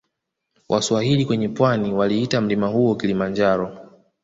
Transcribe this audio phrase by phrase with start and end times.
[0.69, 3.77] Waswahili kwenye pwani waliita mlima huo Kilimanjaro